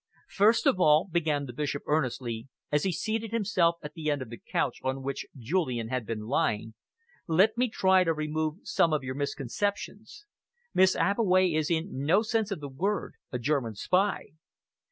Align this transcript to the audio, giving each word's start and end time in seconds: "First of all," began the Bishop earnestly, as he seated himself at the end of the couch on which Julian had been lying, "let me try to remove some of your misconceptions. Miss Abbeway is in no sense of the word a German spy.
"First 0.31 0.65
of 0.65 0.79
all," 0.79 1.05
began 1.11 1.45
the 1.45 1.53
Bishop 1.53 1.83
earnestly, 1.85 2.47
as 2.71 2.85
he 2.85 2.91
seated 2.91 3.29
himself 3.31 3.75
at 3.83 3.93
the 3.93 4.09
end 4.09 4.23
of 4.23 4.31
the 4.31 4.39
couch 4.39 4.79
on 4.81 5.03
which 5.03 5.27
Julian 5.37 5.89
had 5.89 6.07
been 6.07 6.21
lying, 6.21 6.73
"let 7.27 7.55
me 7.55 7.69
try 7.69 8.03
to 8.03 8.11
remove 8.11 8.61
some 8.63 8.93
of 8.93 9.03
your 9.03 9.13
misconceptions. 9.13 10.25
Miss 10.73 10.95
Abbeway 10.95 11.53
is 11.53 11.69
in 11.69 12.03
no 12.03 12.23
sense 12.23 12.49
of 12.49 12.61
the 12.61 12.67
word 12.67 13.13
a 13.31 13.37
German 13.37 13.75
spy. 13.75 14.29